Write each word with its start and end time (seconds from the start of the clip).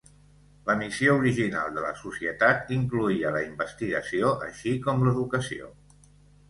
La 0.69 0.75
missió 0.79 1.17
original 1.17 1.69
de 1.75 1.83
la 1.83 1.91
societat 1.99 2.73
incloïa 2.79 3.35
la 3.37 3.43
investigació 3.51 4.35
així 4.49 4.77
com 4.89 5.07
l'educació. 5.09 5.73